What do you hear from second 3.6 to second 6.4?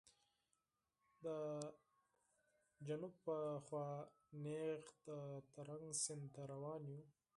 په لور نېغ د ترنک سیند